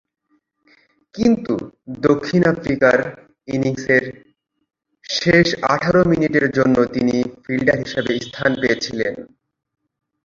[1.15, 1.53] কিন্তু
[2.01, 2.97] দক্ষিণ আফ্রিকার
[3.47, 4.03] ইনিংসের
[5.05, 9.13] শেষের আঠারো মিনিটের জন্য তিনি ফিল্ডার হিসাবে স্থান পেয়েছিলেন।